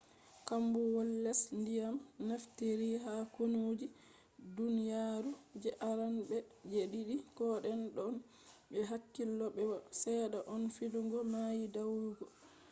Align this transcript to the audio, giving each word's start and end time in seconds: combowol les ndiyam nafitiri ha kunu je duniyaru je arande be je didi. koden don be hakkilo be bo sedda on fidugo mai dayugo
combowol 0.47 1.09
les 1.25 1.41
ndiyam 1.59 1.95
nafitiri 2.27 2.89
ha 3.05 3.15
kunu 3.35 3.61
je 3.79 3.87
duniyaru 4.55 5.31
je 5.61 5.69
arande 5.89 6.23
be 6.29 6.39
je 6.71 6.81
didi. 6.93 7.15
koden 7.37 7.81
don 7.95 8.15
be 8.71 8.79
hakkilo 8.89 9.45
be 9.55 9.61
bo 9.69 9.77
sedda 10.01 10.39
on 10.53 10.63
fidugo 10.75 11.19
mai 11.33 11.59
dayugo 11.73 12.25